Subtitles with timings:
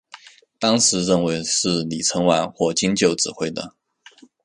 [0.57, 3.75] 当时认为是李承晚或金九指挥的。